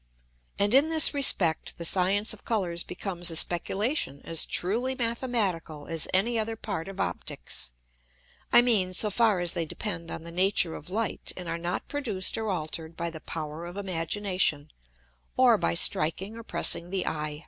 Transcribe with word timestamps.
And 0.57 0.73
in 0.73 0.87
this 0.89 1.13
respect 1.13 1.77
the 1.77 1.85
Science 1.85 2.33
of 2.33 2.43
Colours 2.43 2.81
becomes 2.81 3.29
a 3.29 3.35
Speculation 3.35 4.19
as 4.23 4.47
truly 4.47 4.95
mathematical 4.95 5.85
as 5.85 6.07
any 6.11 6.39
other 6.39 6.55
part 6.55 6.87
of 6.87 6.99
Opticks. 6.99 7.73
I 8.51 8.63
mean, 8.63 8.95
so 8.95 9.11
far 9.11 9.41
as 9.41 9.51
they 9.51 9.67
depend 9.67 10.09
on 10.09 10.23
the 10.23 10.31
Nature 10.31 10.73
of 10.73 10.89
Light, 10.89 11.31
and 11.37 11.47
are 11.47 11.59
not 11.59 11.87
produced 11.87 12.35
or 12.35 12.49
alter'd 12.49 12.97
by 12.97 13.11
the 13.11 13.21
Power 13.21 13.67
of 13.67 13.77
Imagination, 13.77 14.71
or 15.37 15.55
by 15.55 15.75
striking 15.75 16.35
or 16.35 16.41
pressing 16.41 16.89
the 16.89 17.05
Eye. 17.05 17.39